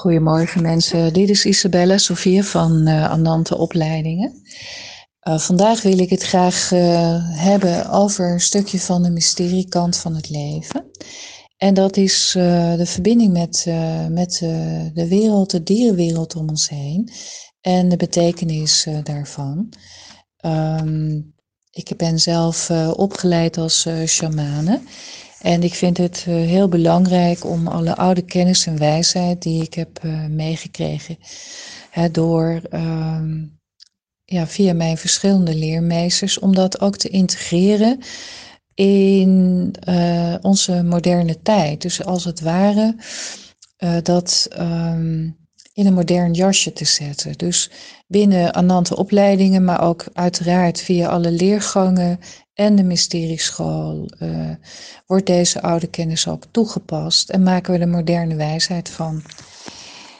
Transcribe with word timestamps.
Goedemorgen 0.00 0.62
mensen, 0.62 1.12
dit 1.12 1.30
is 1.30 1.44
Isabella 1.44 1.98
Sofia 1.98 2.42
van 2.42 2.88
uh, 2.88 3.10
Anante 3.10 3.56
Opleidingen. 3.56 4.42
Uh, 5.28 5.38
vandaag 5.38 5.82
wil 5.82 5.98
ik 5.98 6.10
het 6.10 6.22
graag 6.22 6.70
uh, 6.70 6.80
hebben 7.38 7.90
over 7.90 8.32
een 8.32 8.40
stukje 8.40 8.80
van 8.80 9.02
de 9.02 9.10
mysteriekant 9.10 9.96
van 9.96 10.14
het 10.14 10.30
leven. 10.30 10.90
En 11.56 11.74
dat 11.74 11.96
is 11.96 12.30
de 12.76 12.86
verbinding 12.86 13.32
met, 13.32 13.66
met 14.10 14.38
de 14.94 15.06
wereld, 15.08 15.50
de 15.50 15.62
dierenwereld 15.62 16.36
om 16.36 16.48
ons 16.48 16.68
heen 16.68 17.10
en 17.60 17.88
de 17.88 17.96
betekenis 17.96 18.86
daarvan. 19.02 19.72
Um, 20.46 21.34
ik 21.70 21.96
ben 21.96 22.18
zelf 22.18 22.70
opgeleid 22.96 23.58
als 23.58 23.88
shamane. 24.06 24.80
En 25.40 25.62
ik 25.62 25.74
vind 25.74 25.96
het 25.96 26.24
uh, 26.28 26.34
heel 26.34 26.68
belangrijk 26.68 27.44
om 27.44 27.68
alle 27.68 27.96
oude 27.96 28.22
kennis 28.22 28.66
en 28.66 28.78
wijsheid 28.78 29.42
die 29.42 29.62
ik 29.62 29.74
heb 29.74 30.04
uh, 30.04 30.26
meegekregen 30.26 31.18
hè, 31.90 32.10
door, 32.10 32.60
uh, 32.70 33.22
ja, 34.24 34.46
via 34.46 34.72
mijn 34.72 34.96
verschillende 34.96 35.54
leermeesters, 35.54 36.38
om 36.38 36.54
dat 36.54 36.80
ook 36.80 36.96
te 36.96 37.08
integreren 37.08 37.98
in 38.74 39.74
uh, 39.88 40.34
onze 40.42 40.82
moderne 40.82 41.42
tijd. 41.42 41.82
Dus 41.82 42.04
als 42.04 42.24
het 42.24 42.40
ware 42.40 42.96
dat 44.02 44.48
um, 44.58 45.40
in 45.72 45.86
een 45.86 45.94
modern 45.94 46.32
jasje 46.32 46.72
te 46.72 46.84
zetten. 46.84 47.32
Dus 47.32 47.70
binnen 48.06 48.52
Anante 48.52 48.96
opleidingen, 48.96 49.64
maar 49.64 49.82
ook 49.82 50.04
uiteraard 50.12 50.80
via 50.80 51.08
alle 51.08 51.30
leergangen 51.30 52.18
en 52.60 52.76
de 52.76 52.82
mysterieschool 52.82 54.08
uh, 54.18 54.50
wordt 55.06 55.26
deze 55.26 55.62
oude 55.62 55.86
kennis 55.86 56.28
ook 56.28 56.44
toegepast 56.50 57.30
en 57.30 57.42
maken 57.42 57.72
we 57.72 57.78
de 57.78 57.86
moderne 57.86 58.34
wijsheid 58.34 58.88
van. 58.88 59.22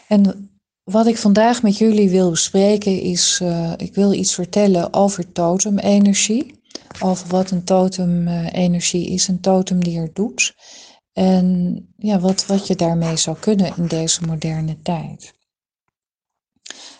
En 0.08 0.50
wat 0.82 1.06
ik 1.06 1.16
vandaag 1.16 1.62
met 1.62 1.78
jullie 1.78 2.10
wil 2.10 2.30
bespreken 2.30 3.00
is, 3.00 3.40
uh, 3.42 3.72
ik 3.76 3.94
wil 3.94 4.12
iets 4.12 4.34
vertellen 4.34 4.92
over 4.92 5.32
totemenergie. 5.32 6.58
Over 7.00 7.28
wat 7.28 7.50
een 7.50 7.64
totemenergie 7.64 9.08
is, 9.08 9.28
een 9.28 9.40
totemdier 9.40 10.10
doet. 10.12 10.54
En 11.12 11.76
ja, 11.96 12.18
wat, 12.18 12.46
wat 12.46 12.66
je 12.66 12.76
daarmee 12.76 13.16
zou 13.16 13.36
kunnen 13.40 13.72
in 13.76 13.86
deze 13.86 14.24
moderne 14.24 14.78
tijd. 14.82 15.32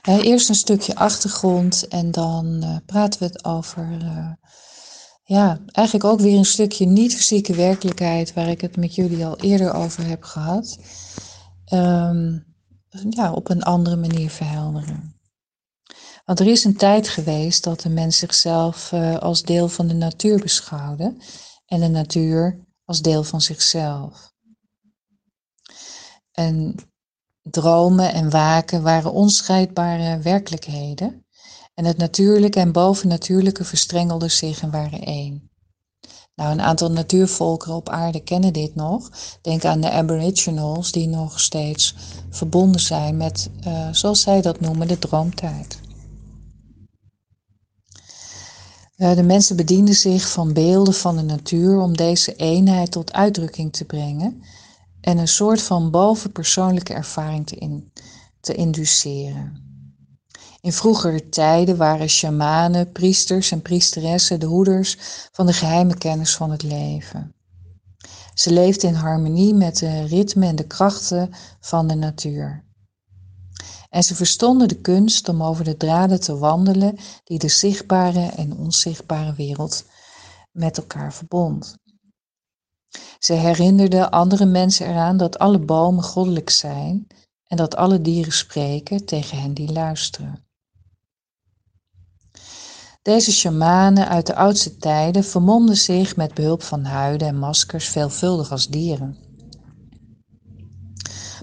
eerst 0.02 0.48
een 0.48 0.54
stukje 0.54 0.94
achtergrond 0.94 1.88
en 1.88 2.10
dan 2.10 2.64
praten 2.86 3.20
we 3.20 3.27
het 3.27 3.44
over 3.44 3.98
ja, 5.30 5.60
eigenlijk 5.66 6.06
ook 6.12 6.20
weer 6.20 6.38
een 6.38 6.44
stukje 6.44 6.86
niet-fysieke 6.86 7.54
werkelijkheid 7.54 8.32
waar 8.32 8.48
ik 8.48 8.60
het 8.60 8.76
met 8.76 8.94
jullie 8.94 9.26
al 9.26 9.36
eerder 9.36 9.74
over 9.74 10.06
heb 10.06 10.22
gehad. 10.22 10.78
Um, 11.72 12.44
ja, 13.10 13.32
op 13.32 13.50
een 13.50 13.62
andere 13.62 13.96
manier 13.96 14.30
verhelderen. 14.30 15.20
Want 16.24 16.40
er 16.40 16.46
is 16.46 16.64
een 16.64 16.76
tijd 16.76 17.08
geweest 17.08 17.64
dat 17.64 17.80
de 17.80 17.88
mens 17.88 18.18
zichzelf 18.18 18.92
uh, 18.92 19.18
als 19.18 19.42
deel 19.42 19.68
van 19.68 19.86
de 19.86 19.94
natuur 19.94 20.38
beschouwde 20.38 21.16
en 21.66 21.80
de 21.80 21.88
natuur 21.88 22.64
als 22.84 23.02
deel 23.02 23.24
van 23.24 23.40
zichzelf. 23.40 24.32
En 26.32 26.74
dromen 27.42 28.12
en 28.12 28.30
waken 28.30 28.82
waren 28.82 29.12
onscheidbare 29.12 30.22
werkelijkheden 30.22 31.24
en 31.74 31.84
het 31.84 31.96
natuurlijke 31.96 32.60
en 32.60 32.72
bovennatuurlijke 32.72 33.64
verstrengelden 33.64 34.30
zich 34.30 34.62
en 34.62 34.70
waren 34.70 35.02
één. 35.02 35.50
Nou, 36.34 36.52
een 36.52 36.60
aantal 36.60 36.90
natuurvolkeren 36.90 37.74
op 37.74 37.88
aarde 37.88 38.20
kennen 38.20 38.52
dit 38.52 38.74
nog. 38.74 39.10
Denk 39.42 39.64
aan 39.64 39.80
de 39.80 39.91
Aboriginals, 39.91 40.92
die 40.92 41.08
nog 41.08 41.41
steeds 41.41 41.94
verbonden 42.30 42.80
zijn 42.80 43.16
met, 43.16 43.50
uh, 43.66 43.88
zoals 43.92 44.20
zij 44.20 44.41
dat 44.41 44.60
noemen, 44.60 44.88
de 44.88 44.98
droomtijd. 44.98 45.78
Uh, 48.96 49.14
de 49.14 49.22
mensen 49.22 49.56
bedienden 49.56 49.94
zich 49.94 50.31
van 50.31 50.52
beelden 50.52 50.94
van 50.94 51.16
de 51.16 51.22
natuur 51.22 51.78
om 51.78 51.97
deze 51.97 52.37
eenheid 52.37 52.91
tot 52.91 53.12
uitdrukking 53.12 53.72
te 53.72 53.84
brengen 53.84 54.42
en 55.00 55.19
een 55.19 55.28
soort 55.28 55.62
van 55.62 55.91
bovenpersoonlijke 55.91 56.94
ervaring 56.94 57.47
te, 57.47 57.56
in, 57.56 57.92
te 58.41 58.54
induceren. 58.54 59.69
In 60.60 60.72
vroegere 60.72 61.28
tijden 61.28 61.76
waren 61.76 62.09
shamanen, 62.09 62.93
priesters 62.93 63.50
en 63.50 63.62
priesteressen 63.62 64.41
de 64.41 64.47
hoeders 64.47 64.97
van 65.32 65.47
de 65.47 65.53
geheime 65.53 65.98
kennis 65.98 66.37
van 66.37 66.50
het 66.50 66.62
leven. 66.62 67.34
Ze 68.34 68.53
leefden 68.53 68.88
in 68.88 68.94
harmonie 68.94 69.54
met 69.54 69.78
de 69.78 70.04
ritme 70.04 70.47
en 70.47 70.56
de 70.56 70.66
krachten 70.66 71.31
van 71.60 71.87
de 71.87 71.94
natuur. 71.94 72.65
En 73.88 74.03
ze 74.03 74.15
verstonden 74.15 74.69
de 74.69 74.81
kunst 74.81 75.28
om 75.28 75.43
over 75.43 75.65
de 75.65 75.76
draden 75.76 76.20
te 76.20 76.38
wandelen 76.38 76.99
die 77.25 77.38
de 77.38 77.49
zichtbare 77.49 78.26
en 78.26 78.56
onzichtbare 78.56 79.34
wereld 79.34 79.84
met 80.53 80.76
elkaar 80.76 81.12
verbond. 81.12 81.76
Ze 83.19 83.32
herinnerden 83.32 84.10
andere 84.10 84.44
mensen 84.44 84.87
eraan 84.87 85.16
dat 85.16 85.38
alle 85.38 85.59
bomen 85.59 86.04
goddelijk 86.04 86.50
zijn 86.50 87.06
en 87.47 87.56
dat 87.56 87.76
alle 87.76 88.00
dieren 88.00 88.32
spreken 88.32 89.04
tegen 89.04 89.41
hen 89.41 89.54
die 89.54 89.72
luisteren. 89.72 90.50
Deze 93.03 93.33
shamanen 93.33 94.09
uit 94.09 94.27
de 94.27 94.34
oudste 94.34 94.77
tijden 94.77 95.25
vermomden 95.25 95.77
zich 95.77 96.16
met 96.16 96.34
behulp 96.34 96.62
van 96.62 96.84
huiden 96.84 97.28
en 97.28 97.38
maskers 97.38 97.88
veelvuldig 97.88 98.50
als 98.50 98.69
dieren. 98.69 99.16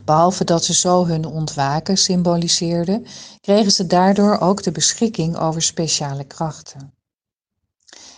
Behalve 0.05 0.43
dat 0.43 0.63
ze 0.63 0.73
zo 0.73 1.05
hun 1.05 1.25
ontwaken 1.25 1.97
symboliseerden, 1.97 3.05
kregen 3.41 3.71
ze 3.71 3.87
daardoor 3.87 4.37
ook 4.39 4.63
de 4.63 4.71
beschikking 4.71 5.37
over 5.37 5.61
speciale 5.61 6.23
krachten. 6.23 6.93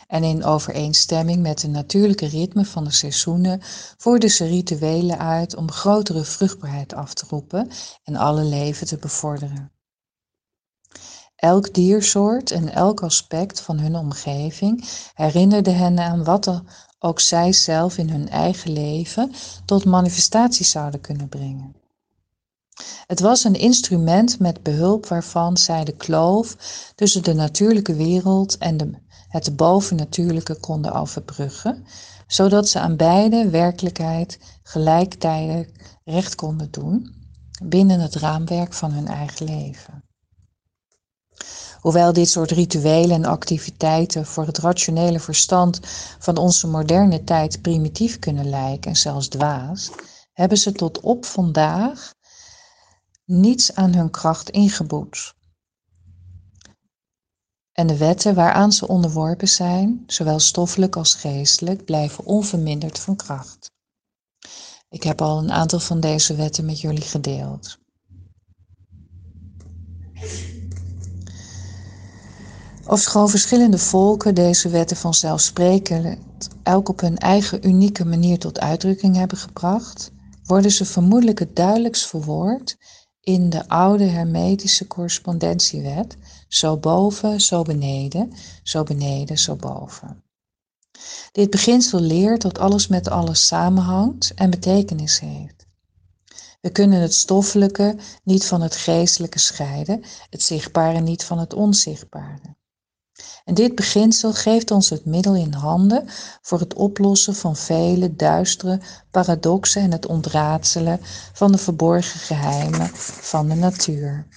En 0.07 0.23
in 0.23 0.43
overeenstemming 0.43 1.41
met 1.41 1.59
de 1.61 1.67
natuurlijke 1.67 2.27
ritme 2.27 2.65
van 2.65 2.83
de 2.83 2.91
seizoenen 2.91 3.61
voerden 3.97 4.29
ze 4.29 4.45
rituelen 4.45 5.19
uit 5.19 5.55
om 5.55 5.71
grotere 5.71 6.23
vruchtbaarheid 6.23 6.93
af 6.93 7.13
te 7.13 7.25
roepen 7.29 7.69
en 8.03 8.15
alle 8.15 8.43
leven 8.43 8.87
te 8.87 8.97
bevorderen. 8.97 9.71
Elk 11.39 11.73
diersoort 11.73 12.51
en 12.51 12.73
elk 12.73 13.03
aspect 13.03 13.61
van 13.61 13.79
hun 13.79 13.95
omgeving 13.95 14.89
herinnerde 15.13 15.71
hen 15.71 15.99
aan 15.99 16.23
wat 16.23 16.61
ook 16.99 17.19
zij 17.19 17.53
zelf 17.53 17.97
in 17.97 18.09
hun 18.09 18.29
eigen 18.29 18.71
leven 18.71 19.31
tot 19.65 19.85
manifestatie 19.85 20.65
zouden 20.65 21.01
kunnen 21.01 21.29
brengen. 21.29 21.75
Het 23.05 23.19
was 23.19 23.43
een 23.43 23.55
instrument 23.55 24.39
met 24.39 24.63
behulp 24.63 25.05
waarvan 25.07 25.57
zij 25.57 25.83
de 25.83 25.95
kloof 25.95 26.55
tussen 26.95 27.23
de 27.23 27.33
natuurlijke 27.33 27.95
wereld 27.95 28.57
en 28.57 28.77
de, 28.77 28.91
het 29.27 29.55
bovennatuurlijke 29.55 30.55
konden 30.55 30.93
overbruggen, 30.93 31.85
zodat 32.27 32.69
ze 32.69 32.79
aan 32.79 32.95
beide 32.95 33.49
werkelijkheid 33.49 34.39
gelijktijdig 34.63 35.67
recht 36.03 36.35
konden 36.35 36.71
doen 36.71 37.15
binnen 37.63 37.99
het 37.99 38.15
raamwerk 38.15 38.73
van 38.73 38.91
hun 38.91 39.07
eigen 39.07 39.45
leven. 39.45 40.08
Hoewel 41.79 42.13
dit 42.13 42.29
soort 42.29 42.51
rituelen 42.51 43.15
en 43.15 43.25
activiteiten 43.25 44.25
voor 44.25 44.45
het 44.45 44.57
rationele 44.57 45.19
verstand 45.19 45.79
van 46.19 46.37
onze 46.37 46.67
moderne 46.67 47.23
tijd 47.23 47.61
primitief 47.61 48.19
kunnen 48.19 48.49
lijken 48.49 48.89
en 48.89 48.97
zelfs 48.97 49.27
dwaas, 49.27 49.91
hebben 50.33 50.57
ze 50.57 50.71
tot 50.71 50.99
op 50.99 51.25
vandaag 51.25 52.13
niets 53.25 53.75
aan 53.75 53.93
hun 53.93 54.09
kracht 54.09 54.49
ingeboet. 54.49 55.33
En 57.71 57.87
de 57.87 57.97
wetten 57.97 58.35
waaraan 58.35 58.71
ze 58.71 58.87
onderworpen 58.87 59.47
zijn, 59.47 60.03
zowel 60.07 60.39
stoffelijk 60.39 60.95
als 60.95 61.13
geestelijk, 61.13 61.85
blijven 61.85 62.25
onverminderd 62.25 62.99
van 62.99 63.15
kracht. 63.15 63.71
Ik 64.89 65.03
heb 65.03 65.21
al 65.21 65.37
een 65.37 65.51
aantal 65.51 65.79
van 65.79 65.99
deze 65.99 66.35
wetten 66.35 66.65
met 66.65 66.81
jullie 66.81 67.01
gedeeld. 67.01 67.77
Ofschoon 72.89 73.29
verschillende 73.29 73.77
volken 73.77 74.35
deze 74.35 74.69
wetten 74.69 74.97
vanzelfsprekend 74.97 76.47
elk 76.63 76.89
op 76.89 76.99
hun 76.99 77.17
eigen 77.17 77.67
unieke 77.67 78.05
manier 78.05 78.39
tot 78.39 78.59
uitdrukking 78.59 79.15
hebben 79.15 79.37
gebracht, 79.37 80.11
worden 80.43 80.71
ze 80.71 80.85
vermoedelijk 80.85 81.39
het 81.39 81.55
duidelijkst 81.55 82.07
verwoord 82.07 82.77
in 83.21 83.49
de 83.49 83.67
oude 83.67 84.03
hermetische 84.03 84.87
correspondentiewet, 84.87 86.17
zo 86.47 86.77
boven, 86.77 87.41
zo 87.41 87.61
beneden, 87.61 88.33
zo 88.63 88.83
beneden, 88.83 89.37
zo 89.37 89.55
boven. 89.55 90.23
Dit 91.31 91.49
beginsel 91.49 91.99
leert 91.99 92.41
dat 92.41 92.59
alles 92.59 92.87
met 92.87 93.09
alles 93.09 93.47
samenhangt 93.47 94.33
en 94.35 94.49
betekenis 94.49 95.19
heeft. 95.19 95.67
We 96.61 96.69
kunnen 96.69 97.01
het 97.01 97.13
stoffelijke 97.13 97.95
niet 98.23 98.45
van 98.45 98.61
het 98.61 98.75
geestelijke 98.75 99.39
scheiden, 99.39 100.03
het 100.29 100.43
zichtbare 100.43 100.99
niet 100.99 101.23
van 101.23 101.39
het 101.39 101.53
onzichtbare. 101.53 102.57
En 103.45 103.53
dit 103.53 103.75
beginsel 103.75 104.33
geeft 104.33 104.71
ons 104.71 104.89
het 104.89 105.05
middel 105.05 105.35
in 105.35 105.53
handen 105.53 106.03
voor 106.41 106.59
het 106.59 106.73
oplossen 106.73 107.35
van 107.35 107.55
vele 107.55 108.15
duistere 108.15 108.79
paradoxen 109.11 109.81
en 109.81 109.91
het 109.91 110.05
ontraadselen 110.05 110.99
van 111.33 111.51
de 111.51 111.57
verborgen 111.57 112.19
geheimen 112.19 112.89
van 113.21 113.47
de 113.47 113.55
natuur. 113.55 114.27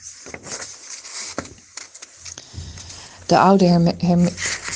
De 3.26 3.38
oude 3.38 3.94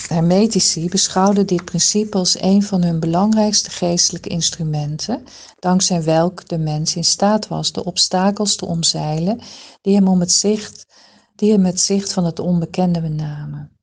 Hermetici 0.08 0.88
beschouwden 0.88 1.46
dit 1.46 1.64
principe 1.64 2.18
als 2.18 2.40
een 2.40 2.62
van 2.62 2.82
hun 2.82 3.00
belangrijkste 3.00 3.70
geestelijke 3.70 4.28
instrumenten, 4.28 5.24
dankzij 5.58 6.02
welk 6.02 6.48
de 6.48 6.58
mens 6.58 6.96
in 6.96 7.04
staat 7.04 7.48
was 7.48 7.72
de 7.72 7.84
obstakels 7.84 8.56
te 8.56 8.66
omzeilen 8.66 9.40
die 9.80 9.94
hem, 9.94 10.08
om 10.08 10.20
het 10.20 10.32
zicht, 10.32 10.86
die 11.34 11.52
hem 11.52 11.64
het 11.64 11.80
zicht 11.80 12.12
van 12.12 12.24
het 12.24 12.38
onbekende 12.38 13.00
benamen. 13.00 13.75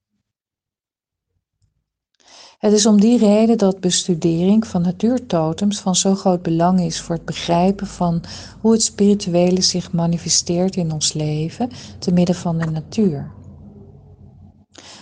Het 2.63 2.73
is 2.73 2.85
om 2.85 2.99
die 2.99 3.17
reden 3.17 3.57
dat 3.57 3.79
bestudering 3.79 4.67
van 4.67 4.81
natuurtotems 4.81 5.79
van 5.79 5.95
zo 5.95 6.15
groot 6.15 6.41
belang 6.41 6.81
is 6.81 7.01
voor 7.01 7.15
het 7.15 7.25
begrijpen 7.25 7.87
van 7.87 8.23
hoe 8.61 8.71
het 8.71 8.83
spirituele 8.83 9.61
zich 9.61 9.91
manifesteert 9.91 10.75
in 10.75 10.91
ons 10.91 11.13
leven 11.13 11.69
te 11.99 12.11
midden 12.11 12.35
van 12.35 12.57
de 12.57 12.65
natuur. 12.65 13.31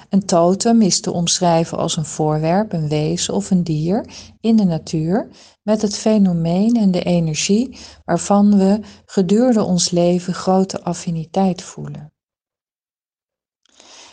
Een 0.09 0.25
totem 0.25 0.81
is 0.81 1.01
te 1.01 1.11
omschrijven 1.11 1.77
als 1.77 1.97
een 1.97 2.05
voorwerp, 2.05 2.73
een 2.73 2.87
wezen 2.87 3.33
of 3.33 3.51
een 3.51 3.63
dier 3.63 4.05
in 4.39 4.55
de 4.55 4.65
natuur 4.65 5.27
met 5.63 5.81
het 5.81 5.97
fenomeen 5.97 6.75
en 6.75 6.91
de 6.91 7.03
energie 7.03 7.77
waarvan 8.05 8.57
we 8.57 8.79
gedurende 9.05 9.63
ons 9.63 9.89
leven 9.89 10.33
grote 10.33 10.83
affiniteit 10.83 11.61
voelen. 11.61 12.11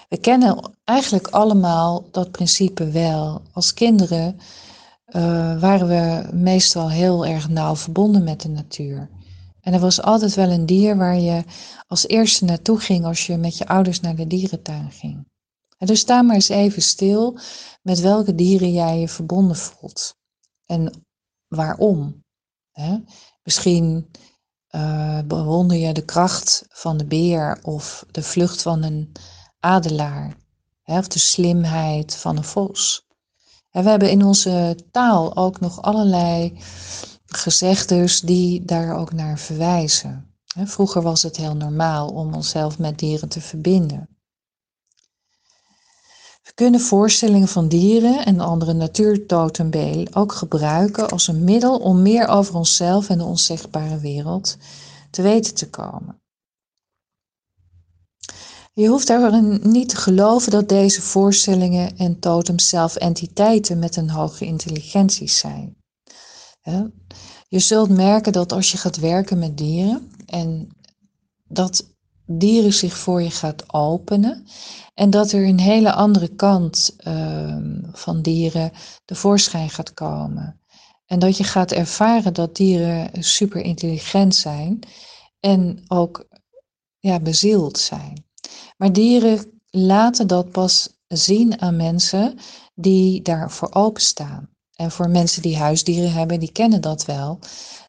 We 0.09 0.19
kennen 0.21 0.73
eigenlijk 0.85 1.29
allemaal 1.29 2.09
dat 2.11 2.31
principe 2.31 2.91
wel. 2.91 3.43
Als 3.53 3.75
kinderen 3.75 4.37
uh, 5.09 5.61
waren 5.61 5.89
we 5.89 6.37
meestal 6.37 6.91
heel 6.91 7.27
erg 7.27 7.49
nauw 7.49 7.77
verbonden 7.77 8.25
met 8.25 8.41
de 8.41 8.49
natuur. 8.49 9.11
En 9.61 9.73
er 9.73 9.81
was 9.81 10.03
altijd 10.03 10.35
wel 10.35 10.51
een 10.51 10.67
dier 10.67 10.97
waar 10.97 11.19
je 11.19 11.45
als 11.87 12.07
eerste 12.07 12.45
naartoe 12.45 12.81
ging 12.81 13.05
als 13.05 13.27
je 13.27 13.37
met 13.37 13.59
je 13.59 13.67
ouders 13.67 14.01
naar 14.01 14.17
de 14.17 14.27
dierentuin 14.27 14.91
ging. 14.91 15.27
Dus 15.79 16.01
sta 16.01 16.23
maar 16.23 16.35
eens 16.35 16.49
even 16.49 16.83
stil 16.83 17.39
met 17.83 18.01
welke 18.01 18.35
dieren 18.35 18.73
jij 18.73 18.99
je 19.01 19.09
verbonden 19.09 19.57
voelt. 19.57 20.15
En 20.67 21.07
waarom. 21.49 22.25
Misschien 23.43 24.11
uh, 24.71 25.21
bewonder 25.23 25.77
je 25.77 25.93
de 25.93 26.05
kracht 26.05 26.67
van 26.69 26.97
de 26.97 27.07
beer 27.07 27.59
of 27.63 28.05
de 28.11 28.23
vlucht 28.23 28.63
van 28.63 28.83
een 28.83 29.13
adelaar. 29.61 30.37
of 30.85 31.09
de 31.09 31.19
slimheid 31.19 32.17
van 32.17 32.37
een 32.37 32.45
vos. 32.45 33.07
En 33.71 33.85
we 33.85 33.91
hebben 33.91 34.11
in 34.11 34.25
onze 34.25 34.77
taal 34.91 35.37
ook 35.37 35.61
nog 35.61 35.83
allerlei 35.83 36.59
gezegdes 37.27 38.21
die 38.21 38.65
daar 38.65 38.97
ook 38.97 39.13
naar 39.13 39.39
verwijzen. 39.39 40.35
Vroeger 40.65 41.03
was 41.03 41.23
het 41.23 41.37
heel 41.37 41.57
normaal 41.57 42.09
om 42.09 42.35
onszelf 42.35 42.79
met 42.79 42.99
dieren 42.99 43.29
te 43.29 43.41
verbinden. 43.41 44.09
We 46.43 46.55
kunnen 46.55 46.81
voorstellingen 46.81 47.49
van 47.49 47.69
dieren 47.69 48.25
en 48.25 48.41
andere 48.41 48.73
natuurtotembeelden 48.73 50.15
ook 50.15 50.33
gebruiken 50.33 51.09
als 51.09 51.29
een 51.29 51.45
middel 51.45 51.79
om 51.79 52.03
meer 52.03 52.27
over 52.27 52.55
onszelf 52.55 53.09
en 53.09 53.19
de 53.19 53.25
onzichtbare 53.25 53.99
wereld 53.99 54.57
te 55.11 55.23
weten 55.23 55.55
te 55.55 55.71
komen. 55.71 56.21
Je 58.79 58.89
hoeft 58.89 59.07
daarin 59.07 59.61
niet 59.63 59.89
te 59.89 59.97
geloven 59.97 60.51
dat 60.51 60.69
deze 60.69 61.03
voorstellingen 61.03 61.97
en 61.97 62.19
totems 62.19 62.69
zelf 62.69 62.97
entiteiten 62.97 63.79
met 63.79 63.97
een 63.97 64.11
hoge 64.11 64.45
intelligentie 64.45 65.29
zijn. 65.29 65.77
Je 67.49 67.59
zult 67.59 67.89
merken 67.91 68.33
dat 68.33 68.53
als 68.53 68.73
je 68.73 68.79
gaat 68.79 68.97
werken 68.97 69.39
met 69.39 69.57
dieren 69.57 70.13
en 70.27 70.69
dat 71.49 71.95
dieren 72.27 72.73
zich 72.73 72.97
voor 72.97 73.23
je 73.23 73.31
gaat 73.31 73.73
openen 73.73 74.47
en 74.95 75.11
dat 75.11 75.33
er 75.33 75.47
een 75.47 75.61
hele 75.61 75.93
andere 75.93 76.29
kant 76.29 76.95
ehm, 76.97 77.81
van 77.93 78.23
dieren 78.23 78.73
tevoorschijn 79.05 79.71
gaat 79.71 79.95
komen. 79.95 80.61
En 81.07 81.19
dat 81.19 81.37
je 81.37 81.45
gaat 81.45 81.73
ervaren 81.73 82.35
dat 82.35 82.57
dieren 82.57 83.23
super 83.23 83.61
intelligent 83.61 84.35
zijn 84.35 84.79
en 85.41 85.85
ook 85.89 86.29
ja, 86.99 87.21
bezield 87.21 87.79
zijn. 87.79 88.27
Maar 88.77 88.93
dieren 88.93 89.61
laten 89.71 90.27
dat 90.27 90.51
pas 90.51 90.89
zien 91.09 91.61
aan 91.61 91.77
mensen 91.77 92.39
die 92.75 93.23
daarvoor 93.23 93.73
openstaan. 93.73 94.49
En 94.75 94.91
voor 94.91 95.11
mensen 95.11 95.43
die 95.43 95.57
huisdieren 95.57 96.13
hebben, 96.13 96.41
die 96.41 96.53
kennen 96.53 96.81
dat 96.81 97.05
wel. 97.05 97.39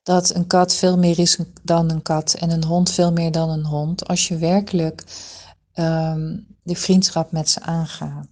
Dat 0.03 0.35
een 0.35 0.47
kat 0.47 0.73
veel 0.73 0.97
meer 0.97 1.19
is 1.19 1.37
dan 1.63 1.91
een 1.91 2.01
kat 2.01 2.33
en 2.33 2.49
een 2.49 2.63
hond 2.63 2.91
veel 2.91 3.11
meer 3.11 3.31
dan 3.31 3.49
een 3.49 3.65
hond. 3.65 4.07
Als 4.07 4.27
je 4.27 4.37
werkelijk 4.37 5.03
um, 5.73 6.47
de 6.63 6.75
vriendschap 6.75 7.31
met 7.31 7.49
ze 7.49 7.61
aangaat. 7.61 8.27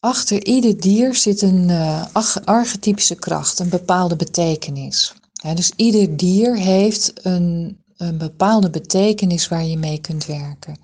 Achter 0.00 0.44
ieder 0.46 0.80
dier 0.80 1.14
zit 1.14 1.42
een 1.42 1.68
uh, 1.68 2.06
archetypische 2.44 3.14
kracht, 3.14 3.58
een 3.58 3.68
bepaalde 3.68 4.16
betekenis. 4.16 5.14
Dus 5.52 5.72
ieder 5.76 6.16
dier 6.16 6.56
heeft 6.56 7.26
een, 7.26 7.78
een 7.96 8.18
bepaalde 8.18 8.70
betekenis 8.70 9.48
waar 9.48 9.64
je 9.64 9.78
mee 9.78 10.00
kunt 10.00 10.26
werken. 10.26 10.78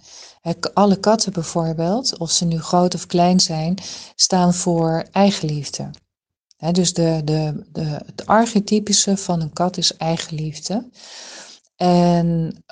Alle 0.74 0.96
katten 1.00 1.32
bijvoorbeeld, 1.32 2.18
of 2.18 2.30
ze 2.30 2.44
nu 2.44 2.60
groot 2.60 2.94
of 2.94 3.06
klein 3.06 3.40
zijn, 3.40 3.78
staan 4.14 4.54
voor 4.54 5.04
eigenliefde. 5.10 5.90
dus 6.72 6.92
de, 6.92 7.20
de, 7.24 7.66
de, 7.72 7.82
het 7.82 8.26
archetypische 8.26 9.16
van 9.16 9.40
een 9.40 9.52
kat 9.52 9.76
is 9.76 9.96
eigenliefde. 9.96 10.88
En 11.76 12.26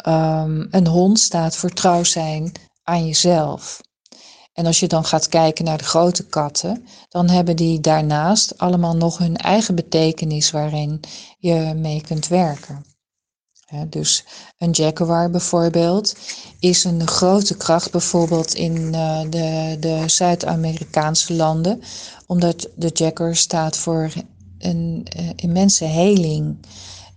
um, 0.07 0.69
een 0.71 0.87
hond 0.87 1.19
staat 1.19 1.57
voor 1.57 1.71
trouw 1.71 2.05
zijn 2.05 2.53
aan 2.83 3.07
jezelf. 3.07 3.81
En 4.59 4.67
als 4.67 4.81
je 4.81 4.87
dan 4.87 5.05
gaat 5.05 5.29
kijken 5.29 5.65
naar 5.65 5.79
de 5.79 5.85
grote 5.85 6.27
katten, 6.27 6.87
dan 7.09 7.29
hebben 7.29 7.57
die 7.57 7.81
daarnaast 7.81 8.59
allemaal 8.59 8.97
nog 8.97 9.19
hun 9.19 9.37
eigen 9.37 9.75
betekenis 9.75 10.51
waarin 10.51 11.01
je 11.39 11.73
mee 11.77 12.01
kunt 12.01 12.29
werken 12.29 12.85
dus 13.89 14.25
een 14.59 14.71
jaguar 14.71 15.31
bijvoorbeeld 15.31 16.15
is 16.59 16.85
een 16.85 17.07
grote 17.07 17.57
kracht 17.57 17.91
bijvoorbeeld 17.91 18.55
in 18.55 18.77
uh, 18.77 19.21
de, 19.21 19.77
de 19.81 20.03
Zuid-Amerikaanse 20.07 21.35
landen, 21.35 21.83
omdat 22.27 22.69
de 22.75 22.91
jaguar 22.93 23.37
staat 23.37 23.77
voor 23.77 24.13
een 24.59 25.07
uh, 25.19 25.31
immense 25.37 25.85
heling. 25.85 26.57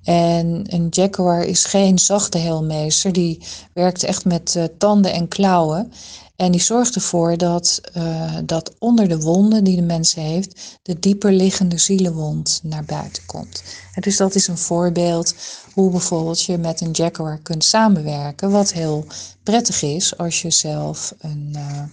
En 0.03 0.63
een 0.67 0.87
jaguar 0.89 1.43
is 1.43 1.65
geen 1.65 1.99
zachte 1.99 2.37
heelmeester, 2.37 3.11
die 3.11 3.43
werkt 3.73 4.03
echt 4.03 4.25
met 4.25 4.55
uh, 4.57 4.63
tanden 4.77 5.13
en 5.13 5.27
klauwen. 5.27 5.91
En 6.35 6.51
die 6.51 6.61
zorgt 6.61 6.95
ervoor 6.95 7.37
dat, 7.37 7.81
uh, 7.97 8.37
dat 8.45 8.73
onder 8.79 9.07
de 9.07 9.19
wonden 9.19 9.63
die 9.63 9.75
de 9.75 9.81
mens 9.81 10.13
heeft, 10.13 10.79
de 10.81 10.99
dieper 10.99 11.33
liggende 11.33 11.77
zielenwond 11.77 12.59
naar 12.63 12.85
buiten 12.85 13.25
komt. 13.25 13.63
En 13.93 14.01
dus 14.01 14.17
dat 14.17 14.35
is 14.35 14.47
een 14.47 14.57
voorbeeld 14.57 15.35
hoe 15.73 15.91
bijvoorbeeld 15.91 16.41
je 16.41 16.57
met 16.57 16.81
een 16.81 16.91
jaguar 16.91 17.39
kunt 17.39 17.63
samenwerken, 17.63 18.51
wat 18.51 18.73
heel 18.73 19.05
prettig 19.43 19.81
is 19.81 20.17
als 20.17 20.41
je 20.41 20.51
zelf 20.51 21.13
een, 21.19 21.49
uh, 21.55 21.83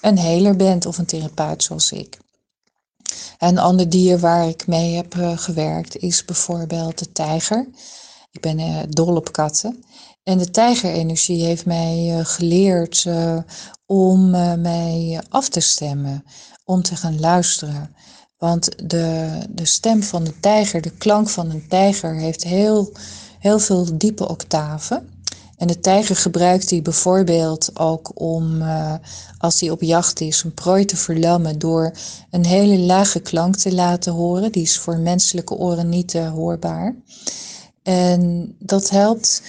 een 0.00 0.18
heler 0.18 0.56
bent 0.56 0.86
of 0.86 0.98
een 0.98 1.06
therapeut 1.06 1.62
zoals 1.62 1.92
ik. 1.92 2.18
Een 3.38 3.58
ander 3.58 3.88
dier 3.88 4.18
waar 4.18 4.48
ik 4.48 4.66
mee 4.66 4.94
heb 4.94 5.14
uh, 5.14 5.38
gewerkt 5.38 5.96
is 5.96 6.24
bijvoorbeeld 6.24 6.98
de 6.98 7.12
tijger. 7.12 7.68
Ik 8.30 8.40
ben 8.40 8.58
uh, 8.58 8.78
dol 8.88 9.16
op 9.16 9.32
katten. 9.32 9.84
En 10.22 10.38
de 10.38 10.50
tijgerenergie 10.50 11.44
heeft 11.44 11.66
mij 11.66 12.20
geleerd 12.24 13.06
om 13.86 14.30
mij 14.60 15.22
af 15.28 15.48
te 15.48 15.60
stemmen, 15.60 16.24
om 16.64 16.82
te 16.82 16.96
gaan 16.96 17.20
luisteren. 17.20 17.94
Want 18.38 18.88
de, 18.90 19.38
de 19.50 19.64
stem 19.64 20.02
van 20.02 20.24
de 20.24 20.40
tijger, 20.40 20.80
de 20.80 20.90
klank 20.90 21.28
van 21.28 21.50
een 21.50 21.68
tijger, 21.68 22.14
heeft 22.14 22.44
heel, 22.44 22.92
heel 23.38 23.58
veel 23.58 23.98
diepe 23.98 24.28
octaven. 24.28 25.13
En 25.64 25.70
de 25.70 25.80
tijger 25.80 26.16
gebruikt 26.16 26.68
die 26.68 26.82
bijvoorbeeld 26.82 27.78
ook 27.78 28.20
om, 28.20 28.62
uh, 28.62 28.94
als 29.38 29.60
hij 29.60 29.70
op 29.70 29.82
jacht 29.82 30.20
is, 30.20 30.42
een 30.42 30.54
prooi 30.54 30.84
te 30.84 30.96
verlammen 30.96 31.58
door 31.58 31.92
een 32.30 32.44
hele 32.44 32.78
lage 32.78 33.20
klank 33.20 33.56
te 33.56 33.74
laten 33.74 34.12
horen. 34.12 34.52
Die 34.52 34.62
is 34.62 34.78
voor 34.78 34.98
menselijke 34.98 35.54
oren 35.54 35.88
niet 35.88 36.14
uh, 36.14 36.30
hoorbaar. 36.30 36.96
En 37.82 38.54
dat 38.58 38.90
helpt 38.90 39.42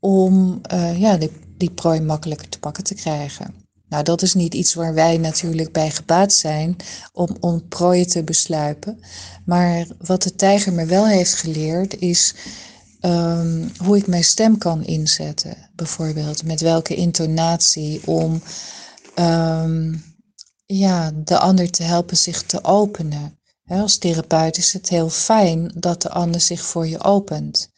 om 0.00 0.60
uh, 0.72 1.00
ja, 1.00 1.16
die, 1.16 1.30
die 1.56 1.70
prooi 1.70 2.00
makkelijker 2.00 2.48
te 2.48 2.58
pakken 2.58 2.84
te 2.84 2.94
krijgen. 2.94 3.54
Nou, 3.88 4.02
dat 4.02 4.22
is 4.22 4.34
niet 4.34 4.54
iets 4.54 4.74
waar 4.74 4.94
wij 4.94 5.16
natuurlijk 5.16 5.72
bij 5.72 5.90
gebaat 5.90 6.32
zijn 6.32 6.76
om, 7.12 7.36
om 7.40 7.68
prooien 7.68 8.08
te 8.08 8.24
besluipen. 8.24 9.00
Maar 9.44 9.86
wat 9.98 10.22
de 10.22 10.34
tijger 10.34 10.72
me 10.72 10.84
wel 10.84 11.06
heeft 11.06 11.34
geleerd 11.34 11.98
is 11.98 12.34
ehm, 13.06 13.68
hoe 13.84 13.96
ik 13.96 14.06
mijn 14.06 14.24
stem 14.24 14.58
kan 14.58 14.84
inzetten, 14.84 15.56
bijvoorbeeld. 15.74 16.44
Met 16.44 16.60
welke 16.60 16.94
intonatie 16.94 18.06
om 18.06 18.42
ehm, 19.14 19.94
ja, 20.66 21.12
de 21.14 21.38
ander 21.38 21.70
te 21.70 21.82
helpen 21.82 22.16
zich 22.16 22.42
te 22.42 22.64
openen. 22.64 23.38
als 23.66 23.98
therapeut 23.98 24.56
is 24.56 24.72
het 24.72 24.88
heel 24.88 25.08
fijn 25.08 25.72
dat 25.74 26.02
de 26.02 26.10
ander 26.10 26.40
zich 26.40 26.64
voor 26.64 26.86
je 26.86 27.02
opent. 27.02 27.70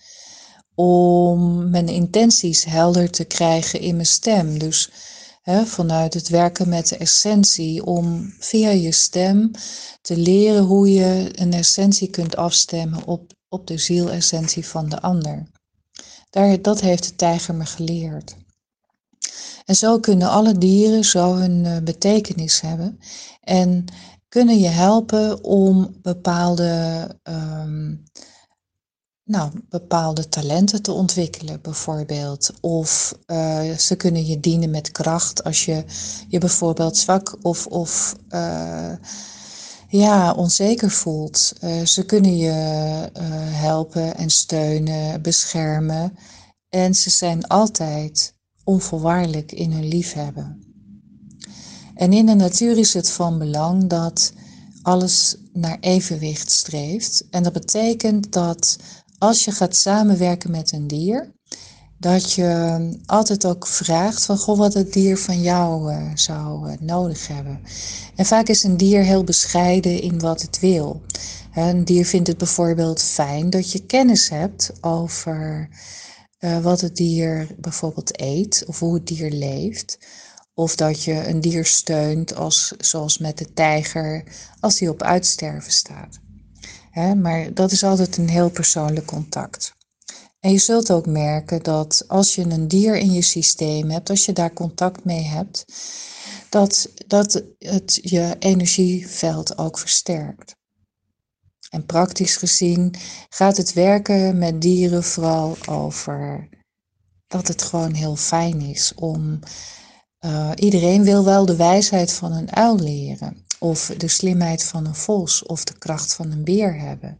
Om 0.75 1.71
mijn 1.71 1.89
intenties 1.89 2.65
helder 2.65 3.11
te 3.11 3.25
krijgen 3.25 3.81
in 3.81 3.95
mijn 3.95 4.07
stem. 4.07 4.59
Dus 4.59 4.91
vanuit 5.65 6.15
het 6.15 6.29
werken 6.29 6.69
met 6.69 6.89
de 6.89 6.97
essentie, 6.97 7.85
om 7.85 8.35
via 8.39 8.71
je 8.71 8.93
stem 8.93 9.51
te 10.01 10.17
leren 10.17 10.63
hoe 10.63 10.93
je 10.93 11.29
een 11.33 11.53
essentie 11.53 12.11
kunt 12.11 12.37
afstemmen 12.37 13.05
op, 13.05 13.33
op 13.49 13.67
de 13.67 13.79
zielessentie 13.79 14.67
van 14.67 14.89
de 14.89 15.01
ander. 15.01 15.47
Daar, 16.31 16.63
dat 16.63 16.81
heeft 16.81 17.05
de 17.05 17.15
tijger 17.15 17.55
me 17.55 17.65
geleerd. 17.65 18.37
En 19.65 19.75
zo 19.75 20.01
kunnen 20.01 20.31
alle 20.31 20.59
dieren 20.59 21.05
zo 21.05 21.35
hun 21.35 21.65
uh, 21.65 21.77
betekenis 21.79 22.61
hebben 22.61 22.99
en 23.41 23.85
kunnen 24.29 24.59
je 24.59 24.69
helpen 24.69 25.45
om 25.45 25.97
bepaalde 26.03 27.07
um, 27.23 28.05
nou, 29.29 29.51
bepaalde 29.69 30.29
talenten 30.29 30.83
te 30.83 30.93
ontwikkelen, 30.93 31.61
bijvoorbeeld. 31.61 32.51
Of 32.61 33.19
uh, 33.27 33.71
ze 33.71 33.97
kunnen 33.97 34.27
je 34.27 34.41
dienen 34.41 34.71
met 34.71 34.91
kracht 34.91 35.45
als 35.45 35.65
je 35.65 35.85
je 36.29 36.39
bijvoorbeeld 36.39 36.97
zwak 36.97 37.37
of, 37.43 37.67
of 37.67 38.17
uh, 38.29 38.93
ja, 39.89 40.33
onzeker 40.33 40.91
voelt. 40.91 41.53
Uh, 41.65 41.85
ze 41.85 42.05
kunnen 42.05 42.37
je 42.37 42.51
helpen 43.53 44.17
en 44.17 44.31
steunen, 44.31 45.23
beschermen. 45.23 46.19
En 46.69 46.95
ze 46.95 47.11
zijn 47.11 47.47
altijd 47.47 48.35
onvoorwaardelijk 48.65 49.53
in 49.53 49.73
hun 49.73 49.89
liefhebben. 49.89 50.63
En 51.95 52.13
in 52.13 52.27
de 52.27 52.35
natuur 52.35 52.79
is 52.79 52.95
het 52.95 53.11
van 53.11 53.39
belang 53.39 53.87
dat 53.87 54.33
alles 54.83 55.37
naar 55.53 55.79
evenwicht 55.81 56.51
streeft. 56.51 57.27
En 57.31 57.43
dat 57.43 57.53
betekent 57.53 58.33
dat 58.33 58.77
als 59.19 59.45
je 59.45 59.51
gaat 59.51 59.77
samenwerken 59.77 60.51
met 60.51 60.73
een 60.73 60.87
dier, 60.87 61.33
dat 61.99 62.33
je 62.33 62.79
altijd 63.07 63.47
ook 63.47 63.67
vraagt 63.67 64.25
van 64.25 64.39
goh, 64.39 64.59
wat 64.59 64.75
het 64.75 64.93
dier 64.93 65.19
van 65.19 65.43
jou 65.43 65.93
uh, 65.93 66.11
zou 66.15 66.71
uh, 66.71 66.77
nodig 66.81 67.27
hebben. 67.27 67.61
En 68.15 68.27
vaak 68.27 68.49
is 68.49 68.63
een 68.63 68.77
dier 68.77 69.03
heel 69.03 69.25
bescheiden 69.25 70.01
in 70.01 70.19
wat 70.19 70.43
het 70.43 70.61
wil. 70.61 71.03
Een 71.55 71.85
dier 71.85 72.07
vindt 72.07 72.29
het 72.29 72.39
bijvoorbeeld 72.39 73.03
fijn 73.03 73.51
dat 73.51 73.73
je 73.73 73.87
kennis 73.87 74.29
hebt 74.29 74.73
over 74.81 75.69
uh, 76.41 76.59
wat 76.59 76.81
het 76.81 76.97
dier 76.97 77.47
bijvoorbeeld 77.57 78.21
eet 78.21 78.65
of 78.67 78.79
hoe 78.79 78.95
het 78.95 79.07
dier 79.07 79.31
leeft. 79.31 79.99
Of 80.55 80.77
dat 80.77 81.05
je 81.05 81.29
een 81.29 81.41
dier 81.41 81.65
steunt, 81.65 82.35
als, 82.35 82.75
zoals 82.79 83.19
met 83.19 83.39
de 83.39 83.53
tijger, 83.53 84.25
als 84.61 84.77
die 84.77 84.91
op 84.91 85.03
uitsterven 85.03 85.73
staat 85.73 86.19
maar 87.17 87.55
dat 87.55 87.71
is 87.71 87.85
altijd 87.85 88.17
een 88.17 88.29
heel 88.29 88.51
persoonlijk 88.51 89.07
contact. 89.07 89.77
En 90.49 90.55
je 90.55 90.61
zult 90.61 90.91
ook 90.91 91.07
merken 91.07 91.63
dat 91.63 92.05
als 92.07 92.35
je 92.35 92.43
een 92.43 92.69
dier 92.69 92.97
in 92.97 93.13
je 93.13 93.23
systeem 93.23 93.91
hebt, 93.91 94.11
als 94.11 94.25
je 94.25 94.33
daar 94.33 94.53
contact 94.53 95.05
mee 95.05 95.23
hebt, 95.23 95.65
dat, 96.49 96.89
dat 97.07 97.43
het 97.59 97.99
je 98.03 98.37
energieveld 98.39 99.59
ook 99.59 99.79
versterkt. 99.79 100.57
En 101.71 101.87
praktisch 101.87 102.37
gezien 102.37 102.95
gaat 103.29 103.57
het 103.57 103.73
werken 103.73 104.39
met 104.39 104.61
dieren 104.61 105.05
vooral 105.05 105.57
over 105.69 106.49
dat 107.27 107.49
het 107.49 107.63
gewoon 107.63 107.93
heel 107.93 108.17
fijn 108.17 108.61
is 108.61 108.93
om. 108.95 109.39
Uh, 110.21 110.51
iedereen 110.55 111.03
wil 111.03 111.25
wel 111.25 111.47
de 111.47 111.57
wijsheid 111.57 112.13
van 112.13 112.33
een 112.33 112.53
uil 112.53 112.79
leren 112.79 113.45
of 113.59 113.93
de 113.97 114.09
slimheid 114.09 114.65
van 114.65 114.87
een 114.87 114.95
vos 114.95 115.43
of 115.43 115.65
de 115.65 115.79
kracht 115.79 116.15
van 116.15 116.31
een 116.31 116.45
beer 116.45 116.81
hebben. 116.81 117.19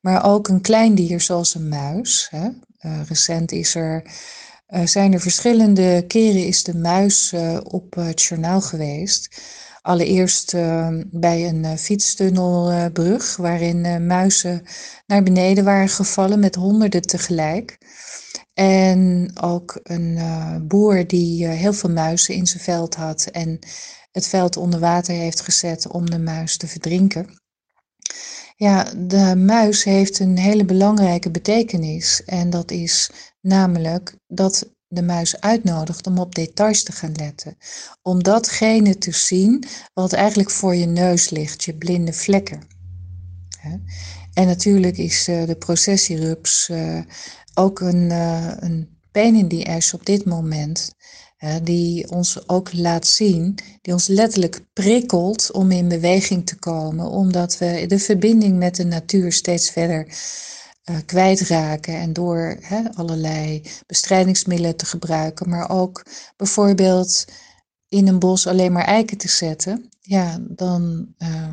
Maar 0.00 0.24
ook 0.24 0.48
een 0.48 0.60
klein 0.60 0.94
dier 0.94 1.20
zoals 1.20 1.54
een 1.54 1.68
muis. 1.68 2.26
Hè. 2.30 2.48
Uh, 2.80 3.00
recent 3.08 3.52
is 3.52 3.74
er, 3.74 4.02
uh, 4.68 4.86
zijn 4.86 5.12
er 5.12 5.20
verschillende 5.20 6.04
keren 6.06 6.46
is 6.46 6.62
de 6.62 6.76
muis 6.76 7.32
uh, 7.32 7.58
op 7.62 7.94
het 7.94 8.22
journaal 8.22 8.60
geweest. 8.60 9.40
Allereerst 9.82 10.52
bij 11.10 11.48
een 11.48 11.78
fietstunnelbrug 11.78 13.36
waarin 13.36 14.06
muizen 14.06 14.62
naar 15.06 15.22
beneden 15.22 15.64
waren 15.64 15.88
gevallen 15.88 16.40
met 16.40 16.54
honderden 16.54 17.02
tegelijk. 17.02 17.78
En 18.54 19.30
ook 19.40 19.80
een 19.82 20.18
boer 20.68 21.06
die 21.06 21.46
heel 21.46 21.72
veel 21.72 21.90
muizen 21.90 22.34
in 22.34 22.46
zijn 22.46 22.62
veld 22.62 22.94
had 22.94 23.24
en 23.24 23.58
het 24.12 24.26
veld 24.26 24.56
onder 24.56 24.80
water 24.80 25.14
heeft 25.14 25.40
gezet 25.40 25.88
om 25.88 26.10
de 26.10 26.18
muis 26.18 26.56
te 26.56 26.66
verdrinken. 26.66 27.40
Ja, 28.60 28.92
de 28.96 29.36
muis 29.36 29.84
heeft 29.84 30.18
een 30.18 30.38
hele 30.38 30.64
belangrijke 30.64 31.30
betekenis 31.30 32.24
en 32.24 32.50
dat 32.50 32.70
is 32.70 33.10
namelijk 33.40 34.16
dat 34.26 34.70
de 34.88 35.02
muis 35.02 35.40
uitnodigt 35.40 36.06
om 36.06 36.18
op 36.18 36.34
details 36.34 36.82
te 36.82 36.92
gaan 36.92 37.12
letten. 37.12 37.56
Om 38.02 38.22
datgene 38.22 38.98
te 38.98 39.12
zien 39.12 39.64
wat 39.94 40.12
eigenlijk 40.12 40.50
voor 40.50 40.74
je 40.74 40.86
neus 40.86 41.30
ligt, 41.30 41.64
je 41.64 41.74
blinde 41.74 42.12
vlekken. 42.12 42.62
En 44.32 44.46
natuurlijk 44.46 44.98
is 44.98 45.28
eh, 45.28 45.46
de 45.46 45.56
processierups 45.56 46.68
eh, 46.68 47.00
ook 47.54 47.80
een, 47.80 48.10
uh, 48.10 48.52
een 48.56 48.98
pain 49.12 49.34
in 49.34 49.48
the 49.48 49.66
ass 49.66 49.94
op 49.94 50.06
dit 50.06 50.24
moment 50.24 50.94
die 51.62 52.10
ons 52.10 52.48
ook 52.48 52.72
laat 52.72 53.06
zien, 53.06 53.58
die 53.82 53.92
ons 53.92 54.06
letterlijk 54.06 54.60
prikkelt 54.72 55.52
om 55.52 55.70
in 55.70 55.88
beweging 55.88 56.46
te 56.46 56.58
komen, 56.58 57.06
omdat 57.06 57.58
we 57.58 57.84
de 57.86 57.98
verbinding 57.98 58.58
met 58.58 58.76
de 58.76 58.84
natuur 58.84 59.32
steeds 59.32 59.70
verder 59.70 60.06
uh, 60.90 60.96
kwijtraken 61.06 61.94
en 61.94 62.12
door 62.12 62.58
allerlei 62.94 63.62
bestrijdingsmiddelen 63.86 64.76
te 64.76 64.86
gebruiken, 64.86 65.48
maar 65.48 65.70
ook 65.70 66.06
bijvoorbeeld 66.36 67.24
in 67.88 68.08
een 68.08 68.18
bos 68.18 68.46
alleen 68.46 68.72
maar 68.72 68.84
eiken 68.84 69.16
te 69.16 69.28
zetten, 69.28 69.88
ja, 70.00 70.38
dan 70.40 71.14
uh, 71.18 71.48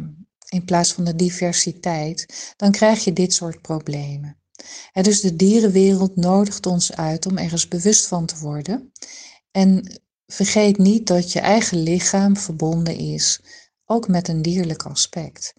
in 0.50 0.66
plaats 0.66 0.94
van 0.94 1.04
de 1.04 1.16
diversiteit, 1.16 2.54
dan 2.58 2.72
krijg 2.72 3.04
je 3.04 3.14
dit 3.14 3.34
soort 3.34 3.62
problemen. 3.62 4.38
En 4.92 5.04
dus 5.04 5.22
de 5.22 5.36
dierenwereld 5.36 6.16
nodigt 6.16 6.66
ons 6.66 6.96
uit 6.96 7.26
om 7.26 7.38
ergens 7.38 7.68
bewust 7.68 8.08
van 8.08 8.26
te 8.26 8.38
worden 8.38 8.92
en 9.58 10.02
vergeet 10.28 10.78
niet 10.78 11.08
dat 11.08 11.32
je 11.32 11.40
eigen 11.40 11.84
lichaam 11.84 12.38
verbonden 12.38 12.98
is, 12.98 13.42
ook 13.86 14.08
met 14.08 14.28
een 14.28 14.42
dierlijk 14.42 14.84
aspect. 14.84 15.54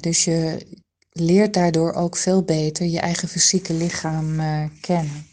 Dus 0.00 0.24
je 0.24 0.66
leert 1.10 1.54
daardoor 1.54 1.92
ook 1.92 2.16
veel 2.16 2.42
beter 2.42 2.86
je 2.86 3.00
eigen 3.00 3.28
fysieke 3.28 3.72
lichaam 3.72 4.40
uh, 4.40 4.64
kennen. 4.80 5.26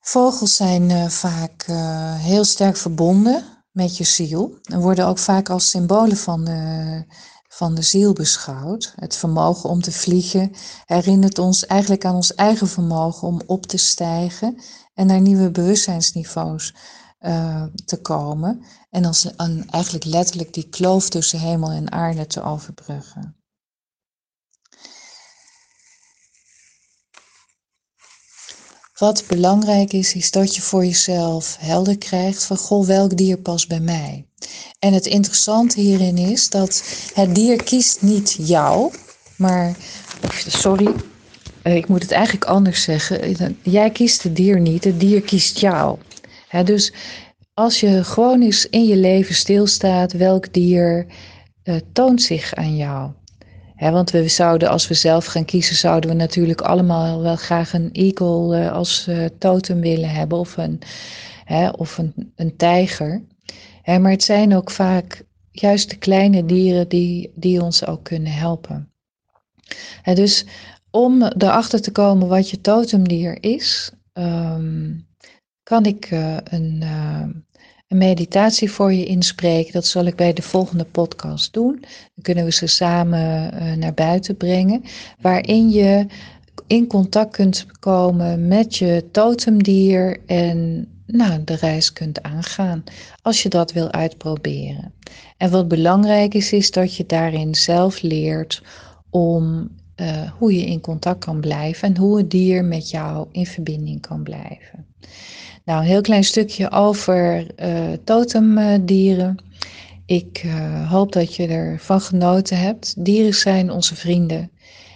Vogels 0.00 0.56
zijn 0.56 0.90
uh, 0.90 1.08
vaak 1.08 1.66
uh, 1.68 2.20
heel 2.20 2.44
sterk 2.44 2.76
verbonden 2.76 3.44
met 3.70 3.96
je 3.96 4.04
ziel 4.04 4.58
en 4.62 4.80
worden 4.80 5.06
ook 5.06 5.18
vaak 5.18 5.48
als 5.48 5.70
symbolen 5.70 6.16
van 6.16 6.44
de, 6.44 7.04
van 7.48 7.74
de 7.74 7.82
ziel 7.82 8.12
beschouwd. 8.12 8.92
Het 8.96 9.16
vermogen 9.16 9.70
om 9.70 9.82
te 9.82 9.92
vliegen 9.92 10.52
herinnert 10.84 11.38
ons 11.38 11.66
eigenlijk 11.66 12.04
aan 12.04 12.14
ons 12.14 12.34
eigen 12.34 12.68
vermogen 12.68 13.28
om 13.28 13.40
op 13.46 13.66
te 13.66 13.76
stijgen 13.76 14.60
en 14.96 15.06
naar 15.06 15.20
nieuwe 15.20 15.50
bewustzijnsniveaus 15.50 16.74
uh, 17.20 17.64
te 17.84 18.00
komen. 18.00 18.62
En 18.90 19.04
als, 19.04 19.34
eigenlijk 19.70 20.04
letterlijk 20.04 20.54
die 20.54 20.68
kloof 20.68 21.08
tussen 21.08 21.40
hemel 21.40 21.70
en 21.70 21.92
aarde 21.92 22.26
te 22.26 22.42
overbruggen. 22.42 23.36
Wat 28.98 29.24
belangrijk 29.26 29.92
is, 29.92 30.14
is 30.14 30.30
dat 30.30 30.54
je 30.54 30.62
voor 30.62 30.84
jezelf 30.84 31.56
helder 31.60 31.98
krijgt 31.98 32.44
van 32.44 32.56
goh, 32.56 32.86
welk 32.86 33.16
dier 33.16 33.38
past 33.38 33.68
bij 33.68 33.80
mij. 33.80 34.28
En 34.78 34.92
het 34.92 35.06
interessante 35.06 35.80
hierin 35.80 36.18
is 36.18 36.50
dat 36.50 36.82
het 37.14 37.34
dier 37.34 37.62
kiest 37.62 38.02
niet 38.02 38.36
jou, 38.38 38.94
maar, 39.36 39.76
sorry, 40.46 40.86
eh, 40.86 40.92
ik 41.74 41.88
moet 41.88 42.02
het 42.02 42.10
eigenlijk 42.10 42.44
anders 42.44 42.82
zeggen. 42.82 43.56
Jij 43.62 43.90
kiest 43.90 44.22
het 44.22 44.36
dier 44.36 44.60
niet, 44.60 44.84
het 44.84 45.00
dier 45.00 45.20
kiest 45.20 45.58
jou. 45.58 45.98
dus 46.64 46.92
als 47.54 47.80
je 47.80 48.04
gewoon 48.04 48.42
eens 48.42 48.68
in 48.68 48.84
je 48.84 48.96
leven 48.96 49.34
stilstaat, 49.34 50.12
welk 50.12 50.52
dier 50.52 51.06
uh, 51.64 51.76
toont 51.92 52.22
zich 52.22 52.54
aan 52.54 52.76
jou? 52.76 53.10
want 53.78 54.10
we 54.10 54.28
zouden, 54.28 54.68
als 54.68 54.88
we 54.88 54.94
zelf 54.94 55.24
gaan 55.26 55.44
kiezen, 55.44 55.76
zouden 55.76 56.10
we 56.10 56.16
natuurlijk 56.16 56.60
allemaal 56.60 57.22
wel 57.22 57.36
graag 57.36 57.72
een 57.72 57.92
eagle 57.92 58.70
als 58.70 59.10
totem 59.38 59.80
willen 59.80 60.10
hebben 60.10 60.38
of 60.38 60.56
een, 60.56 60.80
of 61.76 61.98
een, 61.98 62.32
een 62.36 62.56
tijger. 62.56 63.22
maar 63.84 64.10
het 64.10 64.22
zijn 64.22 64.56
ook 64.56 64.70
vaak 64.70 65.22
juist 65.50 65.90
de 65.90 65.96
kleine 65.96 66.44
dieren 66.44 66.88
die, 66.88 67.32
die 67.34 67.62
ons 67.62 67.86
ook 67.86 68.04
kunnen 68.04 68.32
helpen. 68.32 68.92
dus 70.14 70.44
om 70.96 71.22
erachter 71.22 71.80
te 71.80 71.92
komen 71.92 72.28
wat 72.28 72.50
je 72.50 72.60
totemdier 72.60 73.42
is, 73.42 73.90
ehm, 74.12 74.92
kan 75.62 75.84
ik 75.84 76.10
uh, 76.10 76.36
een, 76.44 76.80
uh, 76.82 77.20
een 77.88 77.98
meditatie 77.98 78.70
voor 78.70 78.92
je 78.92 79.04
inspreken. 79.04 79.72
Dat 79.72 79.86
zal 79.86 80.04
ik 80.04 80.16
bij 80.16 80.32
de 80.32 80.42
volgende 80.42 80.84
podcast 80.84 81.52
doen. 81.52 81.80
Dan 81.80 82.22
kunnen 82.22 82.44
we 82.44 82.52
ze 82.52 82.66
samen 82.66 83.54
uh, 83.54 83.72
naar 83.72 83.94
buiten 83.94 84.36
brengen. 84.36 84.82
Waarin 85.20 85.70
je 85.70 86.06
in 86.66 86.86
contact 86.86 87.32
kunt 87.32 87.66
komen 87.80 88.48
met 88.48 88.76
je 88.76 89.08
totemdier 89.12 90.20
en 90.26 90.88
nou, 91.06 91.44
de 91.44 91.54
reis 91.54 91.92
kunt 91.92 92.22
aangaan 92.22 92.84
als 93.22 93.42
je 93.42 93.48
dat 93.48 93.72
wil 93.72 93.92
uitproberen. 93.92 94.92
En 95.36 95.50
wat 95.50 95.68
belangrijk 95.68 96.34
is, 96.34 96.52
is 96.52 96.70
dat 96.70 96.96
je 96.96 97.06
daarin 97.06 97.54
zelf 97.54 98.02
leert 98.02 98.62
om 99.10 99.70
uh, 100.00 100.30
hoe 100.38 100.54
je 100.54 100.66
in 100.66 100.80
contact 100.80 101.24
kan 101.24 101.40
blijven 101.40 101.88
en 101.88 101.96
hoe 101.96 102.16
het 102.16 102.30
dier 102.30 102.64
met 102.64 102.90
jou 102.90 103.26
in 103.32 103.46
verbinding 103.46 104.00
kan 104.00 104.22
blijven. 104.22 104.86
Nou, 105.64 105.80
een 105.80 105.86
heel 105.86 106.00
klein 106.00 106.24
stukje 106.24 106.70
over 106.70 107.46
uh, 107.60 107.92
totemdieren. 108.04 109.36
Ik 110.06 110.42
uh, 110.44 110.90
hoop 110.90 111.12
dat 111.12 111.34
je 111.34 111.46
ervan 111.46 112.00
genoten 112.00 112.58
hebt. 112.58 113.04
Dieren 113.04 113.34
zijn 113.34 113.70
onze 113.70 113.94
vrienden, 113.94 114.50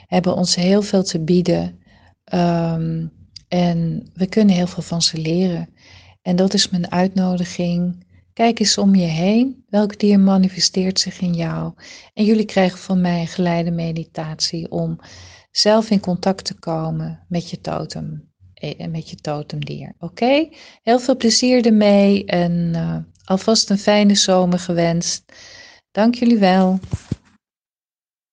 hebben 0.07 0.37
ons 0.37 0.55
heel 0.55 0.83
veel 0.83 1.03
te 1.03 1.21
bieden 1.21 1.79
um, 2.35 3.13
en 3.49 4.11
we 4.15 4.27
kunnen 4.27 4.55
heel 4.55 4.67
veel 4.67 4.83
van 4.83 5.03
ze 5.03 5.19
leren. 5.19 5.69
En 6.23 6.37
dat 6.37 6.55
is 6.55 6.69
mijn 6.69 6.91
uitnodiging. 6.91 8.05
Kijk 8.33 8.61
eens 8.61 8.79
om 8.79 8.95
je 8.95 9.07
heen. 9.07 9.65
Welk 9.69 9.99
dier 9.99 10.21
manifesteert 10.21 11.01
zich 11.01 11.21
in 11.21 11.35
jou? 11.35 11.73
En 12.15 12.25
jullie 12.25 12.45
krijgen 12.45 12.79
van 12.79 13.01
mij 13.01 13.21
een 13.21 13.27
geleide 13.27 13.71
meditatie 13.71 14.71
om 14.71 14.99
zelf 15.51 15.91
in 15.91 16.01
contact 16.01 16.45
te 16.45 16.55
komen 16.59 17.25
met 17.29 17.51
je 17.51 17.61
totem 17.61 18.31
eh, 18.61 18.87
met 18.87 19.11
je 19.11 19.17
totemdier. 19.17 19.95
Oké? 19.99 20.49
Heel 20.83 20.99
veel 20.99 21.17
plezier 21.17 21.67
ermee 21.67 22.25
en 22.25 22.53
uh, 22.75 22.97
alvast 23.25 23.71
een 23.71 23.79
fijne 23.79 24.15
zomer 24.15 24.59
gewenst. 24.59 25.33
Dank 25.91 26.15
jullie 26.15 26.39
wel. 26.39 26.79